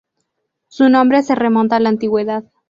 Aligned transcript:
Su 0.67 0.89
nombre 0.89 1.21
se 1.21 1.35
remonta 1.35 1.75
a 1.75 1.79
la 1.79 1.89
antigüedad. 1.89 2.45